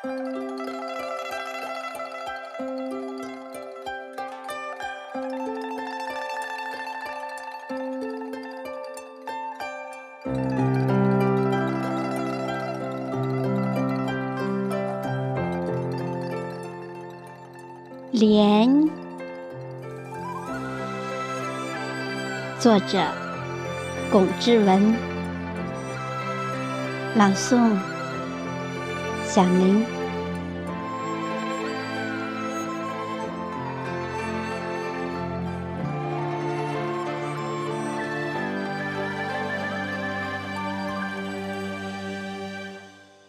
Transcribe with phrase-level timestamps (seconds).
[0.00, 0.08] 莲，
[22.60, 23.04] 作者
[24.12, 24.94] 龚志文，
[27.16, 27.72] 朗诵
[29.38, 29.86] 响铃。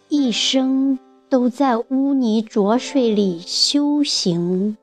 [0.08, 0.98] 一生。
[1.28, 4.76] 都在污泥浊水里修行，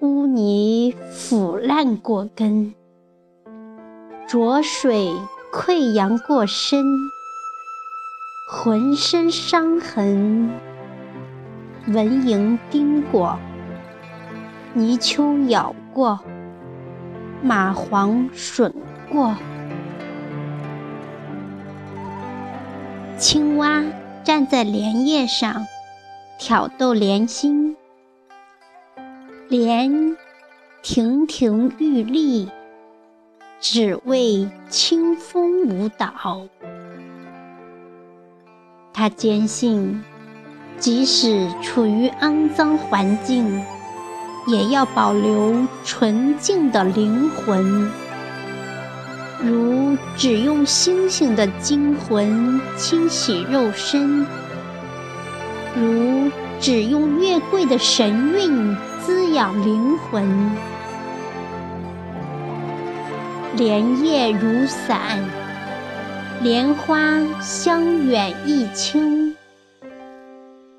[0.00, 2.72] 污泥腐烂过根，
[4.28, 5.12] 浊水
[5.52, 6.84] 溃疡过身，
[8.50, 10.48] 浑身伤痕，
[11.86, 13.38] 蚊蝇叮过，
[14.72, 16.18] 泥鳅咬过，
[17.44, 18.72] 蚂蟥吮
[19.12, 19.34] 过，
[23.18, 23.84] 青蛙。
[24.24, 25.66] 站在莲叶上，
[26.38, 27.76] 挑逗莲心，
[29.48, 30.16] 莲
[30.82, 32.50] 亭亭玉立，
[33.58, 36.46] 只为清风舞蹈。
[38.98, 40.02] 他坚信，
[40.80, 43.64] 即使处于肮脏环境，
[44.48, 47.88] 也要保留纯净的灵魂。
[49.40, 54.26] 如只用星星的精魂清洗肉身，
[55.76, 60.50] 如只用月桂的神韵滋养灵魂。
[63.54, 65.20] 莲叶如伞，
[66.40, 69.34] 莲花香远益清，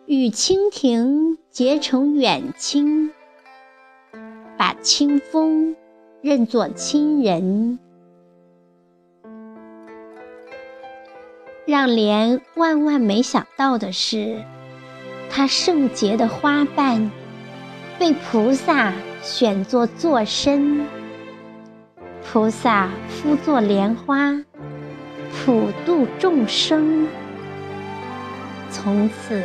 [0.05, 3.11] 与蜻蜓结成远亲，
[4.57, 5.75] 把清风
[6.21, 7.77] 认作亲人。
[11.67, 14.41] 让莲万万没想到的是，
[15.29, 17.11] 它圣洁的花瓣
[17.99, 20.87] 被菩萨选作座身，
[22.23, 24.41] 菩萨敷作莲花，
[25.45, 27.07] 普度众生。
[28.69, 29.41] 从此，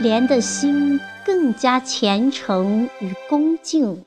[0.00, 4.04] 莲的心更加虔诚与恭敬。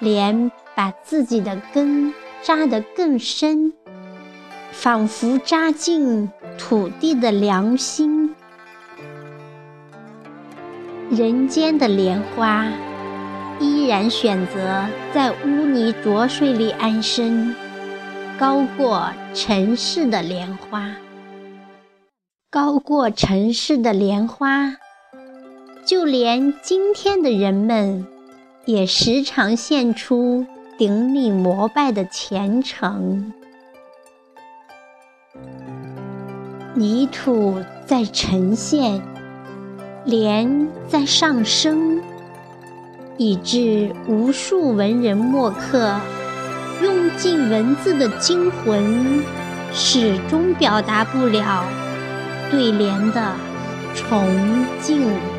[0.00, 2.12] 莲把自己的根
[2.42, 3.72] 扎得更深。
[4.70, 8.32] 仿佛扎进土地的良心，
[11.10, 12.66] 人间的莲花
[13.58, 17.56] 依然选择在污泥浊水里安身，
[18.38, 20.94] 高过尘世的莲花，
[22.48, 24.76] 高过尘世的莲花。
[25.84, 28.06] 就连今天的人们，
[28.64, 30.46] 也时常现出
[30.76, 33.32] 顶礼膜拜的虔诚。
[36.74, 39.02] 泥土在沉陷，
[40.04, 42.00] 莲在上升，
[43.16, 45.98] 以致无数文人墨客
[47.48, 49.22] 文字的精魂，
[49.72, 51.64] 始终表达不了
[52.50, 53.32] 对莲的
[53.94, 55.37] 崇敬。